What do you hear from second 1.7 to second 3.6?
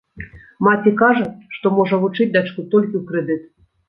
можа вучыць дачку толькі ў крэдыт.